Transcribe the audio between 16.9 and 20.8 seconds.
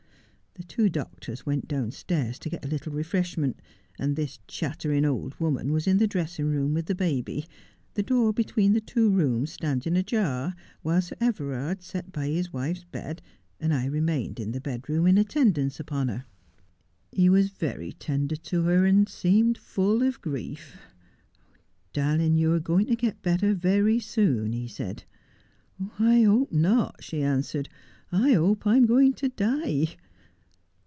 He was very tender to her, and seemed full of grief."